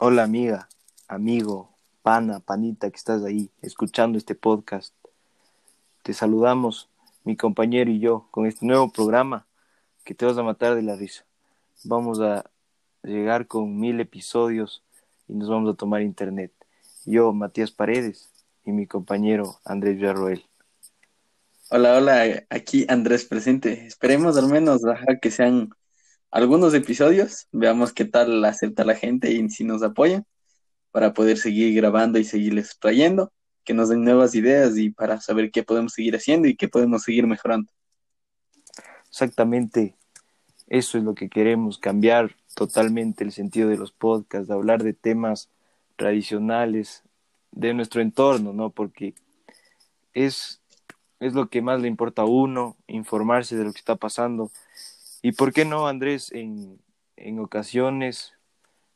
Hola 0.00 0.22
amiga, 0.22 0.68
amigo, 1.08 1.74
pana, 2.02 2.38
panita 2.38 2.88
que 2.88 2.96
estás 2.96 3.24
ahí 3.24 3.50
escuchando 3.62 4.16
este 4.16 4.36
podcast. 4.36 4.94
Te 6.04 6.14
saludamos, 6.14 6.88
mi 7.24 7.36
compañero 7.36 7.90
y 7.90 7.98
yo, 7.98 8.28
con 8.30 8.46
este 8.46 8.64
nuevo 8.64 8.92
programa 8.92 9.44
que 10.04 10.14
te 10.14 10.24
vas 10.24 10.38
a 10.38 10.44
matar 10.44 10.76
de 10.76 10.82
la 10.82 10.94
risa. 10.94 11.24
Vamos 11.82 12.20
a 12.20 12.48
llegar 13.02 13.48
con 13.48 13.80
mil 13.80 13.98
episodios 13.98 14.84
y 15.26 15.34
nos 15.34 15.48
vamos 15.48 15.74
a 15.74 15.76
tomar 15.76 16.02
internet. 16.02 16.52
Yo, 17.04 17.32
Matías 17.32 17.72
Paredes, 17.72 18.30
y 18.64 18.70
mi 18.70 18.86
compañero 18.86 19.58
Andrés 19.64 19.96
Villarroel. 19.96 20.44
Hola, 21.70 21.96
hola, 21.96 22.44
aquí 22.50 22.86
Andrés 22.88 23.24
presente. 23.24 23.84
Esperemos 23.88 24.36
al 24.36 24.46
menos 24.46 24.80
que 25.20 25.32
sean 25.32 25.70
algunos 26.30 26.74
episodios, 26.74 27.48
veamos 27.52 27.92
qué 27.92 28.04
tal 28.04 28.44
acepta 28.44 28.84
la 28.84 28.94
gente 28.94 29.32
y 29.32 29.48
si 29.48 29.64
nos 29.64 29.82
apoya 29.82 30.24
para 30.90 31.14
poder 31.14 31.38
seguir 31.38 31.74
grabando 31.74 32.18
y 32.18 32.24
seguirles 32.24 32.78
trayendo, 32.78 33.32
que 33.64 33.74
nos 33.74 33.88
den 33.88 34.04
nuevas 34.04 34.34
ideas 34.34 34.76
y 34.76 34.90
para 34.90 35.20
saber 35.20 35.50
qué 35.50 35.62
podemos 35.62 35.92
seguir 35.92 36.16
haciendo 36.16 36.48
y 36.48 36.56
qué 36.56 36.68
podemos 36.68 37.02
seguir 37.02 37.26
mejorando. 37.26 37.70
Exactamente, 39.08 39.96
eso 40.66 40.98
es 40.98 41.04
lo 41.04 41.14
que 41.14 41.28
queremos, 41.28 41.78
cambiar 41.78 42.36
totalmente 42.54 43.24
el 43.24 43.32
sentido 43.32 43.68
de 43.68 43.78
los 43.78 43.92
podcasts, 43.92 44.50
hablar 44.50 44.82
de 44.82 44.92
temas 44.92 45.50
tradicionales 45.96 47.02
de 47.52 47.74
nuestro 47.74 48.02
entorno, 48.02 48.52
¿no? 48.52 48.70
Porque 48.70 49.14
es, 50.12 50.60
es 51.20 51.34
lo 51.34 51.48
que 51.48 51.62
más 51.62 51.80
le 51.80 51.88
importa 51.88 52.22
a 52.22 52.26
uno, 52.26 52.76
informarse 52.86 53.56
de 53.56 53.64
lo 53.64 53.72
que 53.72 53.78
está 53.78 53.96
pasando 53.96 54.50
y 55.22 55.32
por 55.32 55.52
qué 55.52 55.64
no, 55.64 55.88
Andrés, 55.88 56.30
en, 56.32 56.80
en 57.16 57.38
ocasiones 57.40 58.34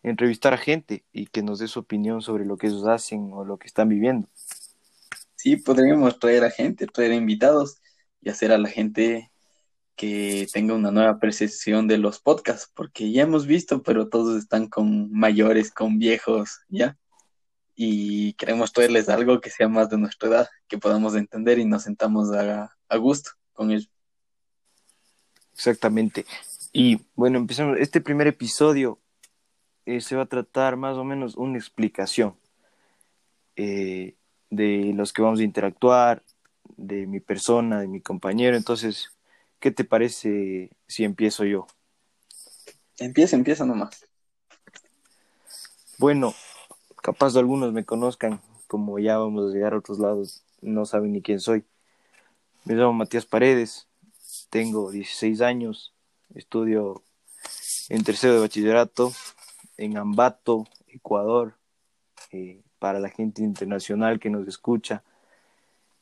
entrevistar 0.02 0.52
a 0.54 0.58
gente 0.58 1.04
y 1.12 1.26
que 1.26 1.42
nos 1.42 1.58
dé 1.58 1.68
su 1.68 1.80
opinión 1.80 2.22
sobre 2.22 2.45
lo 2.45 2.56
que 2.56 2.66
ellos 2.66 2.86
hacen 2.86 3.30
o 3.32 3.45
lo 3.45 3.59
que 3.59 3.68
están 3.68 3.88
viviendo. 3.88 4.29
Sí, 5.37 5.56
podríamos 5.56 6.18
traer 6.18 6.45
a 6.45 6.51
gente, 6.51 6.87
traer 6.87 7.12
invitados 7.12 7.80
y 8.20 8.30
hacer 8.30 8.52
a 8.52 8.59
la 8.59 8.68
gente 8.68 9.32
que 9.96 10.48
tenga 10.52 10.74
una 10.74 10.90
nueva 10.90 11.18
percepción 11.18 11.87
de 11.87 11.98
los 11.98 12.20
podcasts, 12.20 12.70
porque 12.74 13.12
ya 13.12 13.23
hemos 13.23 13.46
visto, 13.46 13.82
pero 13.82 14.09
todos 14.09 14.36
están 14.36 14.68
con 14.68 15.12
mayores, 15.12 15.70
con 15.70 15.98
viejos, 15.98 16.60
¿ya? 16.68 16.96
Y 17.74 18.34
queremos 18.34 18.73
traerles 18.73 19.09
algo 19.09 19.40
que 19.40 19.51
sea 19.51 19.68
más 19.68 19.88
de 19.90 19.98
nuestra 19.98 20.29
edad, 20.29 20.48
que 20.68 20.79
podamos 20.79 21.14
entender 21.14 21.59
y 21.59 21.64
nos 21.64 21.84
sentamos 21.84 22.32
a, 22.32 22.74
a 22.88 22.96
gusto 22.96 23.30
con 23.52 23.70
ellos. 23.70 23.90
Exactamente. 25.54 26.24
Y 26.72 27.00
bueno, 27.14 27.38
empezamos. 27.38 27.78
Este 27.78 28.00
primer 28.00 28.26
episodio 28.26 28.98
eh, 29.86 30.00
se 30.00 30.16
va 30.16 30.22
a 30.22 30.26
tratar 30.26 30.76
más 30.76 30.96
o 30.96 31.04
menos 31.04 31.36
una 31.36 31.58
explicación 31.58 32.36
eh, 33.56 34.14
de 34.50 34.92
los 34.95 35.12
que 35.12 35.23
vamos 35.23 35.40
a 35.40 35.45
interactuar, 35.45 36.23
de 36.76 37.06
mi 37.06 37.20
persona, 37.20 37.80
de 37.80 37.88
mi 37.88 38.00
compañero. 38.00 38.56
Entonces, 38.56 39.10
¿qué 39.60 39.70
te 39.70 39.84
parece 39.84 40.70
si 40.86 41.04
empiezo 41.04 41.45
yo? 41.45 41.66
Empieza, 42.98 43.36
empieza 43.36 43.64
nomás. 43.64 44.06
Bueno, 45.98 46.34
capaz 47.02 47.32
de 47.34 47.40
algunos 47.40 47.73
me 47.73 47.84
conozcan, 47.84 48.40
como 48.66 48.98
ya 48.98 49.18
vamos 49.18 49.50
a 49.50 49.54
llegar 49.54 49.74
a 49.74 49.78
otros 49.78 49.98
lados, 49.98 50.42
no 50.60 50.86
saben 50.86 51.12
ni 51.12 51.23
quién 51.23 51.40
soy. 51.40 51.64
Me 52.64 52.74
llamo 52.74 52.92
Matías 52.92 53.26
Paredes, 53.26 53.88
tengo 54.52 54.90
16 54.90 55.40
años, 55.40 55.95
estudio 56.34 57.02
en 57.88 58.04
tercero 58.04 58.34
de 58.34 58.40
bachillerato 58.40 59.10
en 59.78 59.96
Ambato, 59.96 60.66
Ecuador, 60.88 61.54
eh, 62.32 62.60
para 62.78 63.00
la 63.00 63.08
gente 63.08 63.40
internacional 63.40 64.20
que 64.20 64.28
nos 64.28 64.47
escucha. 64.47 65.03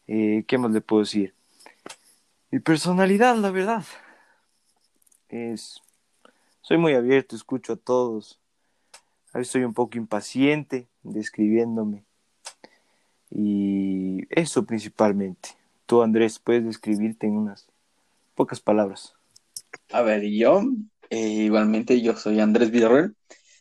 Eh, 0.08 0.42
¿Qué 0.48 0.58
más 0.58 0.72
le 0.72 0.80
puedo 0.80 1.02
decir? 1.02 1.32
Mi 2.50 2.58
personalidad, 2.58 3.36
la 3.36 3.52
verdad, 3.52 3.84
es... 5.28 5.80
Soy 6.60 6.76
muy 6.76 6.94
abierto, 6.94 7.36
escucho 7.36 7.74
a 7.74 7.76
todos. 7.76 8.40
A 9.32 9.38
veces 9.38 9.52
soy 9.52 9.62
un 9.62 9.74
poco 9.74 9.96
impaciente 9.96 10.88
describiéndome. 11.04 12.02
Y 13.30 14.26
eso 14.28 14.64
principalmente. 14.64 15.50
Tú, 15.86 16.02
Andrés, 16.02 16.40
puedes 16.40 16.64
describirte 16.64 17.28
en 17.28 17.36
unas 17.36 17.69
pocas 18.40 18.58
palabras. 18.58 19.12
A 19.92 20.00
ver, 20.00 20.22
yo, 20.22 20.62
eh, 21.10 21.44
igualmente, 21.44 22.00
yo 22.00 22.16
soy 22.16 22.40
Andrés 22.40 22.70
Villarreal, 22.70 23.14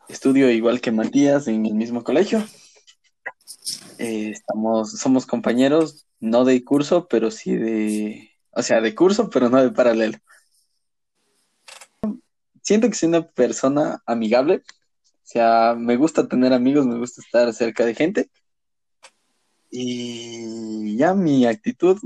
estudio 0.07 0.50
igual 0.50 0.79
que 0.79 0.94
Matías 0.94 1.50
en 1.50 1.66
el 1.66 1.73
mismo 1.73 2.01
colegio. 2.01 2.41
Eh, 3.97 4.29
estamos, 4.29 4.91
somos 4.94 5.25
compañeros, 5.25 6.07
no 6.22 6.45
de 6.45 6.63
curso, 6.63 7.09
pero 7.09 7.29
sí 7.29 7.57
de, 7.57 8.31
o 8.51 8.63
sea, 8.63 8.79
de 8.79 8.95
curso, 8.95 9.29
pero 9.29 9.50
no 9.50 9.62
de 9.62 9.72
paralelo. 9.72 10.17
Siento 12.61 12.88
que 12.88 12.96
soy 12.96 13.09
una 13.09 13.28
persona 13.28 14.01
amigable, 14.06 14.63
o 15.06 15.25
sea, 15.25 15.75
me 15.78 15.97
gusta 15.97 16.25
tener 16.29 16.53
amigos, 16.53 16.85
me 16.85 16.97
gusta 16.97 17.22
estar 17.22 17.53
cerca 17.53 17.85
de 17.85 17.96
gente. 17.96 18.29
Y 19.69 20.96
ya 20.96 21.13
mi 21.13 21.46
actitud 21.46 22.00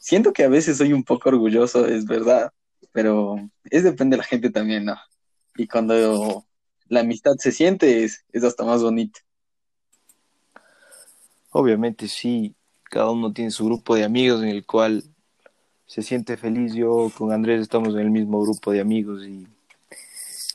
Siento 0.00 0.32
que 0.32 0.44
a 0.44 0.48
veces 0.48 0.78
soy 0.78 0.94
un 0.94 1.04
poco 1.04 1.28
orgulloso, 1.28 1.86
es 1.86 2.06
verdad, 2.06 2.52
pero 2.90 3.36
es 3.64 3.84
depende 3.84 4.16
de 4.16 4.22
la 4.22 4.24
gente 4.24 4.48
también, 4.48 4.86
¿no? 4.86 4.96
Y 5.56 5.66
cuando 5.68 6.46
la 6.88 7.00
amistad 7.00 7.34
se 7.38 7.52
siente, 7.52 8.02
es, 8.02 8.24
es 8.32 8.42
hasta 8.42 8.64
más 8.64 8.82
bonito. 8.82 9.20
Obviamente 11.50 12.08
sí, 12.08 12.54
cada 12.84 13.10
uno 13.10 13.30
tiene 13.30 13.50
su 13.50 13.66
grupo 13.66 13.94
de 13.94 14.04
amigos 14.04 14.42
en 14.42 14.48
el 14.48 14.64
cual 14.64 15.04
se 15.84 16.02
siente 16.02 16.38
feliz. 16.38 16.72
Yo 16.72 17.12
con 17.18 17.30
Andrés 17.30 17.60
estamos 17.60 17.92
en 17.92 18.00
el 18.00 18.10
mismo 18.10 18.40
grupo 18.40 18.72
de 18.72 18.80
amigos 18.80 19.26
y, 19.26 19.46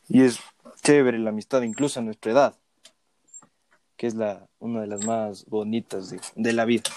y 0.09 0.23
es 0.23 0.39
chévere 0.81 1.19
la 1.19 1.29
amistad 1.29 1.62
incluso 1.62 2.00
a 2.00 2.03
nuestra 2.03 2.31
edad, 2.31 2.56
que 3.95 4.07
es 4.07 4.16
la, 4.16 4.47
una 4.57 4.81
de 4.81 4.88
las 4.88 5.06
más 5.06 5.45
bonitas 5.45 6.09
de, 6.09 6.19
de 6.35 6.53
la 6.53 6.66
vida. 6.66 6.89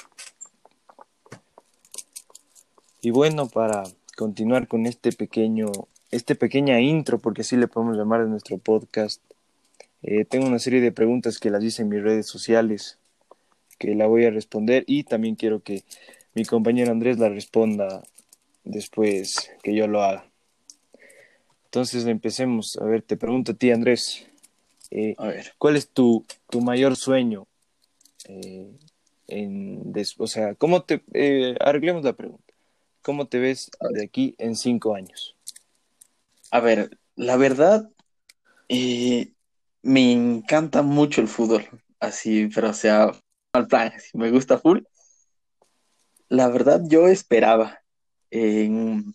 Y 3.00 3.10
bueno, 3.10 3.48
para 3.48 3.84
continuar 4.16 4.66
con 4.66 4.86
este 4.86 5.12
pequeño, 5.12 5.70
este 6.10 6.34
pequeña 6.34 6.80
intro, 6.80 7.18
porque 7.18 7.42
así 7.42 7.56
le 7.56 7.68
podemos 7.68 7.96
llamar 7.96 8.24
de 8.24 8.30
nuestro 8.30 8.58
podcast, 8.58 9.22
eh, 10.02 10.24
tengo 10.24 10.46
una 10.46 10.58
serie 10.58 10.80
de 10.80 10.90
preguntas 10.90 11.38
que 11.38 11.50
las 11.50 11.62
hice 11.62 11.82
en 11.82 11.90
mis 11.90 12.02
redes 12.02 12.26
sociales, 12.26 12.98
que 13.78 13.94
la 13.94 14.06
voy 14.06 14.24
a 14.24 14.30
responder 14.30 14.82
y 14.86 15.04
también 15.04 15.36
quiero 15.36 15.62
que 15.62 15.84
mi 16.34 16.44
compañero 16.44 16.90
Andrés 16.90 17.18
la 17.18 17.28
responda 17.28 18.02
después 18.64 19.50
que 19.62 19.74
yo 19.74 19.86
lo 19.86 20.02
haga. 20.02 20.26
Entonces 21.66 22.06
empecemos. 22.06 22.76
A 22.78 22.84
ver, 22.84 23.02
te 23.02 23.16
pregunto 23.16 23.52
a 23.52 23.54
ti, 23.54 23.70
Andrés. 23.70 24.26
Eh, 24.90 25.14
a 25.18 25.28
ver. 25.28 25.52
¿Cuál 25.58 25.76
es 25.76 25.88
tu, 25.88 26.24
tu 26.48 26.60
mayor 26.60 26.96
sueño? 26.96 27.46
Eh, 28.26 28.70
en 29.28 29.92
o 30.18 30.26
sea, 30.26 30.54
¿cómo 30.54 30.82
te... 30.82 31.02
arreglemos 31.60 32.02
la 32.04 32.14
pregunta. 32.14 32.47
¿Cómo 33.08 33.26
te 33.26 33.38
ves 33.38 33.70
de 33.94 34.04
aquí 34.04 34.34
en 34.36 34.54
cinco 34.54 34.94
años? 34.94 35.34
A 36.50 36.60
ver, 36.60 36.90
la 37.16 37.38
verdad, 37.38 37.88
eh, 38.68 39.32
me 39.80 40.12
encanta 40.12 40.82
mucho 40.82 41.22
el 41.22 41.28
fútbol, 41.28 41.64
así, 42.00 42.50
pero 42.54 42.68
o 42.68 42.74
sea, 42.74 43.10
al 43.54 43.66
plan, 43.66 43.94
me 44.12 44.30
gusta 44.30 44.58
full. 44.58 44.80
La 46.28 46.48
verdad, 46.48 46.82
yo 46.86 47.08
esperaba 47.08 47.78
en, 48.30 49.14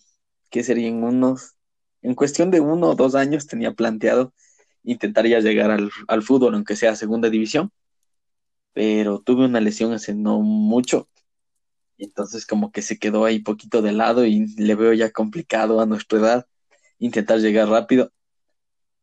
que 0.50 0.64
sería 0.64 0.88
en 0.88 1.04
unos, 1.04 1.54
en 2.02 2.16
cuestión 2.16 2.50
de 2.50 2.62
uno 2.62 2.90
o 2.90 2.96
dos 2.96 3.14
años 3.14 3.46
tenía 3.46 3.74
planteado 3.74 4.34
intentaría 4.82 5.40
llegar 5.40 5.70
al, 5.70 5.92
al 6.08 6.24
fútbol, 6.24 6.56
aunque 6.56 6.76
sea 6.76 6.96
segunda 6.96 7.30
división, 7.30 7.72
pero 8.74 9.20
tuve 9.20 9.46
una 9.46 9.62
lesión 9.62 9.94
hace 9.94 10.16
no 10.16 10.40
mucho 10.40 11.10
entonces 12.04 12.46
como 12.46 12.72
que 12.72 12.82
se 12.82 13.00
quedó 13.00 13.26
ahí 13.26 13.40
poquito 13.40 13.82
de 13.82 13.94
lado 13.94 14.26
y 14.26 14.48
le 14.56 14.76
veo 14.76 14.94
ya 14.94 15.12
complicado 15.12 15.82
a 15.82 15.86
nuestra 15.86 16.20
edad 16.20 16.48
intentar 17.00 17.40
llegar 17.40 17.70
rápido 17.70 18.12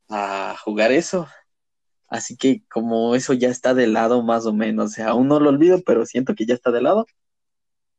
a 0.08 0.56
jugar 0.64 0.93
eso. 0.93 1.29
Así 2.08 2.37
que 2.37 2.64
como 2.69 3.14
eso 3.14 3.32
ya 3.35 3.49
está 3.49 3.75
de 3.75 3.87
lado 3.87 4.23
más 4.23 4.47
o 4.47 4.52
menos, 4.52 4.93
o 4.93 4.94
sea, 4.94 5.08
aún 5.11 5.29
no 5.29 5.41
lo 5.41 5.50
olvido, 5.50 5.82
pero 5.85 6.06
siento 6.06 6.35
que 6.35 6.47
ya 6.47 6.55
está 6.55 6.70
de 6.73 6.82
lado. 6.82 7.06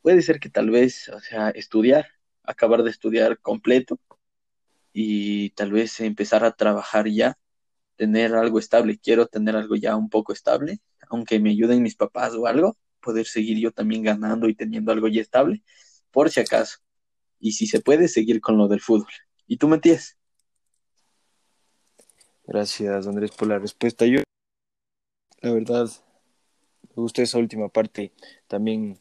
Puede 0.02 0.22
ser 0.22 0.40
que 0.40 0.50
tal 0.50 0.70
vez, 0.70 1.10
o 1.10 1.20
sea, 1.22 1.50
estudiar, 1.52 2.08
acabar 2.44 2.84
de 2.84 2.92
estudiar 2.92 3.40
completo 3.40 4.00
y 4.94 5.52
tal 5.52 5.72
vez 5.72 6.00
empezar 6.02 6.44
a 6.44 6.52
trabajar 6.52 7.08
ya, 7.08 7.38
tener 7.96 8.36
algo 8.36 8.60
estable. 8.60 9.00
Quiero 9.00 9.28
tener 9.28 9.56
algo 9.56 9.76
ya 9.76 9.96
un 9.96 10.10
poco 10.10 10.34
estable, 10.34 10.80
aunque 11.10 11.40
me 11.40 11.52
ayuden 11.52 11.84
mis 11.84 11.96
papás 11.96 12.34
o 12.36 12.48
algo, 12.48 12.78
poder 13.02 13.26
seguir 13.26 13.58
yo 13.58 13.72
también 13.72 14.04
ganando 14.04 14.48
y 14.48 14.56
teniendo 14.56 14.92
algo 14.92 15.08
ya 15.08 15.22
estable, 15.22 15.64
por 16.12 16.30
si 16.30 16.40
acaso. 16.40 16.80
Y 17.40 17.54
si 17.54 17.68
se 17.68 17.82
puede, 17.82 18.08
seguir 18.08 18.40
con 18.40 18.58
lo 18.58 18.68
del 18.68 18.82
fútbol. 18.82 19.12
¿Y 19.48 19.58
tú, 19.58 19.68
Matías? 19.68 20.18
Gracias, 22.46 23.08
Andrés, 23.08 23.32
por 23.32 23.48
la 23.48 23.60
respuesta. 23.60 24.06
Yo 24.06 24.22
la 25.42 25.52
verdad, 25.52 25.90
me 26.96 27.02
gusta 27.02 27.24
esa 27.24 27.40
última 27.40 27.68
parte. 27.68 28.12
También 28.48 29.00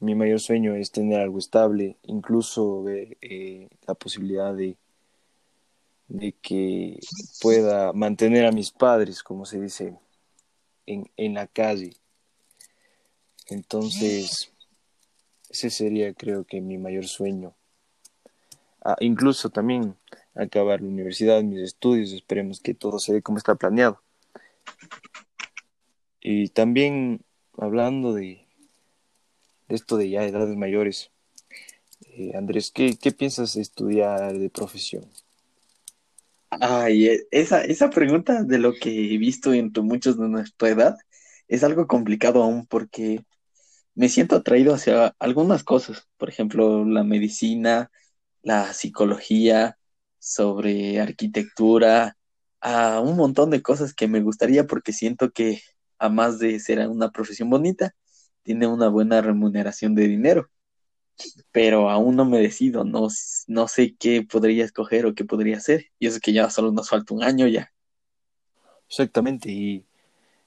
mi 0.00 0.14
mayor 0.14 0.40
sueño 0.40 0.74
es 0.74 0.90
tener 0.90 1.20
algo 1.20 1.38
estable, 1.38 1.98
incluso 2.02 2.82
ver 2.82 3.18
eh, 3.20 3.68
la 3.86 3.94
posibilidad 3.94 4.54
de, 4.54 4.78
de 6.08 6.32
que 6.32 6.98
pueda 7.42 7.92
mantener 7.92 8.46
a 8.46 8.52
mis 8.52 8.70
padres, 8.70 9.22
como 9.22 9.44
se 9.44 9.60
dice, 9.60 9.98
en, 10.86 11.10
en 11.16 11.34
la 11.34 11.46
calle. 11.46 11.92
Entonces, 13.48 14.52
ese 15.48 15.70
sería 15.70 16.12
creo 16.14 16.44
que 16.44 16.60
mi 16.60 16.78
mayor 16.78 17.06
sueño. 17.06 17.54
Ah, 18.82 18.96
incluso 19.00 19.50
también 19.50 19.96
acabar 20.34 20.80
la 20.80 20.88
universidad, 20.88 21.42
mis 21.42 21.60
estudios, 21.60 22.12
esperemos 22.12 22.60
que 22.60 22.74
todo 22.74 22.98
se 22.98 23.12
dé 23.12 23.22
como 23.22 23.38
está 23.38 23.54
planeado. 23.54 24.00
Y 26.20 26.48
también 26.48 27.20
hablando 27.56 28.12
de, 28.14 28.46
de 29.68 29.74
esto 29.74 29.96
de 29.96 30.10
ya 30.10 30.24
edades 30.24 30.56
mayores, 30.56 31.10
eh, 32.08 32.32
Andrés, 32.36 32.70
¿qué, 32.70 32.96
¿qué 32.96 33.12
piensas 33.12 33.56
estudiar 33.56 34.36
de 34.38 34.50
profesión? 34.50 35.04
Ay, 36.50 37.06
e- 37.06 37.26
esa, 37.30 37.64
esa 37.64 37.90
pregunta 37.90 38.42
de 38.42 38.58
lo 38.58 38.72
que 38.74 39.14
he 39.14 39.18
visto 39.18 39.52
entre 39.52 39.82
muchos 39.82 40.18
de 40.18 40.28
nuestra 40.28 40.68
edad 40.68 40.96
es 41.48 41.64
algo 41.64 41.86
complicado 41.86 42.42
aún 42.42 42.66
porque 42.66 43.24
me 43.96 44.10
siento 44.10 44.36
atraído 44.36 44.74
hacia 44.74 45.16
algunas 45.20 45.64
cosas, 45.64 46.08
por 46.18 46.30
ejemplo, 46.30 46.86
la 46.86 47.04
medicina, 47.04 47.92
la 48.42 48.74
psicología, 48.74 49.78
sobre 50.20 51.00
arquitectura, 51.00 52.18
a 52.62 53.00
un 53.02 53.16
montón 53.18 53.50
de 53.50 53.62
cosas 53.62 53.94
que 53.94 54.08
me 54.08 54.22
gustaría 54.22 54.66
porque 54.66 54.92
siento 54.94 55.32
que, 55.32 55.62
a 56.00 56.10
más 56.10 56.40
de 56.40 56.60
ser 56.60 56.86
una 56.88 57.10
profesión 57.12 57.50
bonita, 57.50 57.94
tiene 58.44 58.68
una 58.68 58.88
buena 58.90 59.22
remuneración 59.22 59.94
de 59.96 60.08
dinero, 60.08 60.50
pero 61.52 61.90
aún 61.90 62.16
no 62.16 62.24
me 62.24 62.38
decido, 62.40 62.84
no, 62.84 63.08
no 63.48 63.68
sé 63.68 63.96
qué 63.98 64.22
podría 64.22 64.64
escoger 64.64 65.06
o 65.06 65.14
qué 65.14 65.24
podría 65.24 65.56
hacer, 65.58 65.86
y 65.98 66.06
eso 66.08 66.20
que 66.20 66.32
ya 66.32 66.50
solo 66.50 66.72
nos 66.72 66.88
falta 66.90 67.14
un 67.14 67.22
año 67.24 67.46
ya. 67.48 67.72
Exactamente, 68.88 69.50
y, 69.50 69.84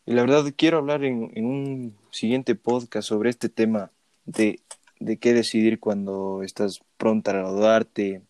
y 0.06 0.14
la 0.14 0.24
verdad 0.24 0.46
quiero 0.58 0.80
hablar 0.80 1.06
en, 1.06 1.32
en 1.36 1.46
un 1.48 1.99
siguiente 2.12 2.56
podcast 2.56 3.08
sobre 3.08 3.30
este 3.30 3.50
tema 3.50 3.92
de, 4.26 4.60
de 5.00 5.18
qué 5.18 5.34
decidir 5.34 5.80
cuando 5.80 6.42
estás 6.44 6.82
pronta 6.98 7.32
a 7.32 7.36
graduarte, 7.36 8.22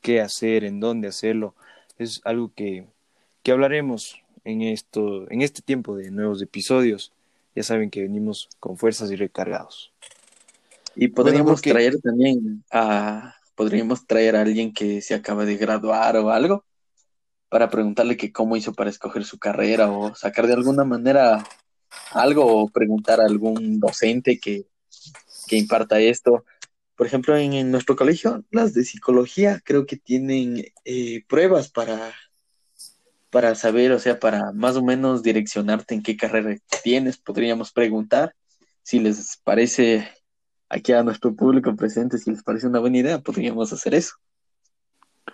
qué 0.00 0.20
hacer, 0.20 0.64
en 0.64 0.80
dónde 0.80 1.08
hacerlo. 1.08 1.54
Es 1.98 2.20
algo 2.24 2.52
que, 2.54 2.86
que 3.42 3.52
hablaremos 3.52 4.22
en 4.44 4.62
esto, 4.62 5.30
en 5.30 5.42
este 5.42 5.62
tiempo 5.62 5.96
de 5.96 6.10
nuevos 6.10 6.42
episodios. 6.42 7.12
Ya 7.54 7.62
saben 7.62 7.90
que 7.90 8.02
venimos 8.02 8.48
con 8.58 8.76
fuerzas 8.76 9.10
y 9.10 9.16
recargados. 9.16 9.92
Y 10.94 11.08
Bueno, 11.08 11.30
podríamos 11.30 11.62
traer 11.62 12.00
también 12.00 12.64
a, 12.70 13.34
podríamos 13.54 14.06
traer 14.06 14.36
a 14.36 14.42
alguien 14.42 14.72
que 14.72 15.00
se 15.02 15.14
acaba 15.14 15.44
de 15.44 15.56
graduar 15.56 16.16
o 16.16 16.30
algo 16.30 16.64
para 17.48 17.68
preguntarle 17.68 18.16
que 18.16 18.32
cómo 18.32 18.56
hizo 18.56 18.72
para 18.72 18.90
escoger 18.90 19.24
su 19.24 19.38
carrera 19.38 19.90
o 19.90 20.14
sacar 20.14 20.46
de 20.46 20.54
alguna 20.54 20.84
manera 20.84 21.44
algo 22.12 22.44
o 22.46 22.68
preguntar 22.68 23.20
a 23.20 23.24
algún 23.24 23.80
docente 23.80 24.38
que, 24.38 24.66
que 25.46 25.56
imparta 25.56 26.00
esto. 26.00 26.44
Por 26.96 27.06
ejemplo, 27.06 27.36
en, 27.36 27.54
en 27.54 27.70
nuestro 27.70 27.96
colegio, 27.96 28.44
las 28.50 28.74
de 28.74 28.84
psicología 28.84 29.60
creo 29.64 29.86
que 29.86 29.96
tienen 29.96 30.64
eh, 30.84 31.24
pruebas 31.28 31.70
para, 31.70 32.12
para 33.30 33.54
saber, 33.54 33.92
o 33.92 33.98
sea, 33.98 34.18
para 34.18 34.52
más 34.52 34.76
o 34.76 34.82
menos 34.82 35.22
direccionarte 35.22 35.94
en 35.94 36.02
qué 36.02 36.16
carrera 36.16 36.56
tienes. 36.82 37.16
Podríamos 37.16 37.72
preguntar 37.72 38.34
si 38.82 38.98
les 38.98 39.38
parece 39.42 40.08
aquí 40.68 40.92
a 40.92 41.02
nuestro 41.02 41.34
público 41.34 41.74
presente, 41.74 42.18
si 42.18 42.30
les 42.30 42.42
parece 42.42 42.66
una 42.66 42.80
buena 42.80 42.98
idea, 42.98 43.18
podríamos 43.18 43.72
hacer 43.72 43.94
eso 43.94 44.14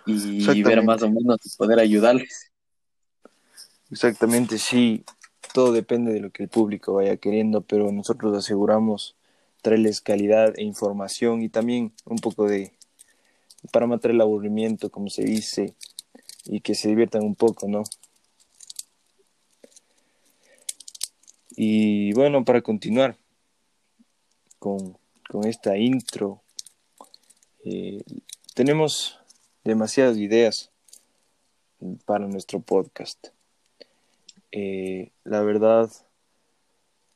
y 0.07 0.63
ver 0.63 0.83
más 0.83 1.01
o 1.03 1.11
menos 1.11 1.37
y 1.43 1.57
poder 1.57 1.79
ayudarles. 1.79 2.51
exactamente, 3.91 4.57
sí, 4.57 5.03
todo 5.57 5.71
depende 5.71 6.13
de 6.13 6.19
lo 6.19 6.29
que 6.29 6.43
el 6.43 6.49
público 6.49 6.93
vaya 6.93 7.17
queriendo, 7.17 7.61
pero 7.61 7.91
nosotros 7.91 8.37
aseguramos 8.37 9.15
traerles 9.63 10.01
calidad 10.01 10.53
e 10.55 10.61
información 10.61 11.41
y 11.41 11.49
también 11.49 11.93
un 12.05 12.19
poco 12.19 12.45
de, 12.45 12.73
para 13.71 13.87
matar 13.87 14.11
el 14.11 14.21
aburrimiento, 14.21 14.91
como 14.91 15.09
se 15.09 15.23
dice, 15.23 15.73
y 16.45 16.61
que 16.61 16.75
se 16.75 16.89
diviertan 16.89 17.23
un 17.23 17.33
poco, 17.33 17.67
¿no? 17.67 17.81
Y 21.55 22.13
bueno, 22.13 22.45
para 22.45 22.61
continuar 22.61 23.17
con, 24.59 24.95
con 25.27 25.47
esta 25.47 25.75
intro, 25.75 26.39
eh, 27.65 28.03
tenemos 28.53 29.17
demasiadas 29.63 30.17
ideas 30.17 30.69
para 32.05 32.27
nuestro 32.27 32.59
podcast. 32.59 33.29
Eh, 34.51 35.11
la 35.23 35.41
verdad, 35.41 35.89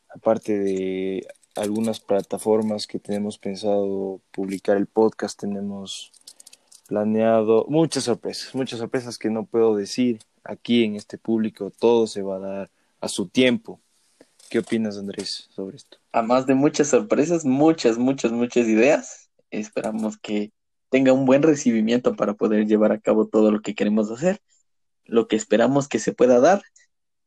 aparte 0.10 0.58
de 0.60 1.28
algunas 1.56 2.00
plataformas 2.00 2.88
que 2.88 3.00
tenemos 3.00 3.38
pensado 3.38 4.22
publicar 4.32 4.78
el 4.78 4.88
podcast, 4.88 5.40
tenemos 5.40 6.12
planeado 6.88 7.66
muchas 7.70 8.06
sorpresas, 8.06 8.54
muchas 8.54 8.80
sorpresas 8.80 9.18
que 9.18 9.30
no 9.30 9.46
puedo 9.46 9.76
decir 9.76 10.20
aquí 10.44 10.84
en 10.84 10.96
este 10.96 11.18
público, 11.18 11.72
todo 11.72 12.08
se 12.08 12.22
va 12.22 12.36
a 12.36 12.40
dar 12.40 12.70
a 13.00 13.08
su 13.08 13.28
tiempo. 13.28 13.80
¿Qué 14.50 14.60
opinas, 14.60 14.98
Andrés, 14.98 15.48
sobre 15.56 15.78
esto? 15.78 15.98
Además 16.12 16.46
de 16.46 16.56
muchas 16.56 16.90
sorpresas, 16.90 17.46
muchas, 17.46 17.98
muchas, 17.98 18.34
muchas 18.34 18.68
ideas. 18.68 19.30
Esperamos 19.50 20.18
que 20.18 20.52
tenga 20.90 21.14
un 21.14 21.26
buen 21.26 21.42
recibimiento 21.42 22.16
para 22.18 22.34
poder 22.34 22.68
llevar 22.68 22.92
a 22.92 23.00
cabo 23.00 23.28
todo 23.28 23.52
lo 23.52 23.62
que 23.62 23.76
queremos 23.76 24.12
hacer, 24.12 24.42
lo 25.06 25.30
que 25.30 25.38
esperamos 25.38 25.88
que 25.88 26.00
se 26.00 26.12
pueda 26.12 26.42
dar 26.42 26.62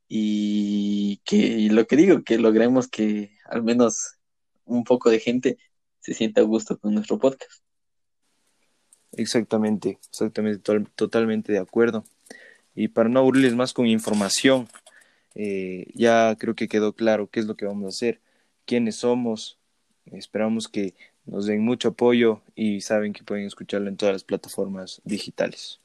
y 0.08 1.18
que 1.24 1.68
lo 1.70 1.86
que 1.86 1.96
digo, 1.96 2.22
que 2.22 2.38
logremos 2.38 2.88
que 2.88 3.36
al 3.46 3.62
menos 3.62 4.16
un 4.64 4.84
poco 4.84 5.10
de 5.10 5.20
gente 5.20 5.58
se 6.00 6.14
sienta 6.14 6.40
a 6.40 6.44
gusto 6.44 6.78
con 6.78 6.94
nuestro 6.94 7.18
podcast. 7.18 7.62
Exactamente, 9.12 9.98
exactamente, 10.08 10.58
to- 10.58 10.84
totalmente 10.94 11.52
de 11.52 11.58
acuerdo. 11.58 12.04
Y 12.74 12.88
para 12.88 13.08
no 13.08 13.20
aburrirles 13.20 13.54
más 13.54 13.72
con 13.72 13.86
información, 13.86 14.68
eh, 15.34 15.86
ya 15.94 16.36
creo 16.38 16.54
que 16.54 16.68
quedó 16.68 16.92
claro 16.92 17.28
qué 17.28 17.40
es 17.40 17.46
lo 17.46 17.56
que 17.56 17.66
vamos 17.66 17.84
a 17.84 17.88
hacer, 17.88 18.20
quiénes 18.66 18.96
somos. 18.96 19.58
Esperamos 20.06 20.68
que 20.68 20.94
nos 21.24 21.46
den 21.46 21.62
mucho 21.62 21.88
apoyo 21.88 22.42
y 22.54 22.80
saben 22.80 23.12
que 23.12 23.22
pueden 23.22 23.46
escucharlo 23.46 23.88
en 23.88 23.96
todas 23.96 24.14
las 24.14 24.24
plataformas 24.24 25.00
digitales. 25.04 25.80